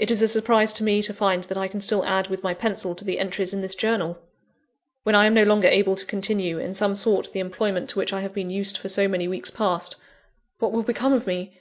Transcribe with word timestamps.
It 0.00 0.10
is 0.10 0.20
a 0.20 0.26
surprise 0.26 0.72
to 0.72 0.82
me 0.82 1.00
to 1.00 1.14
find 1.14 1.44
that 1.44 1.56
I 1.56 1.68
can 1.68 1.80
still 1.80 2.04
add 2.04 2.26
with 2.26 2.42
my 2.42 2.54
pencil 2.54 2.96
to 2.96 3.04
the 3.04 3.20
entries 3.20 3.52
in 3.54 3.60
this 3.60 3.76
Journal! 3.76 4.20
When 5.04 5.14
I 5.14 5.26
am 5.26 5.34
no 5.34 5.44
longer 5.44 5.68
able 5.68 5.94
to 5.94 6.04
continue, 6.04 6.58
in 6.58 6.74
some 6.74 6.96
sort, 6.96 7.30
the 7.32 7.38
employment 7.38 7.88
to 7.90 8.00
which 8.00 8.12
I 8.12 8.22
have 8.22 8.34
been 8.34 8.50
used 8.50 8.76
for 8.78 8.88
so 8.88 9.06
many 9.06 9.28
weeks 9.28 9.52
past, 9.52 9.94
what 10.58 10.72
will 10.72 10.82
become 10.82 11.12
of 11.12 11.28
me? 11.28 11.56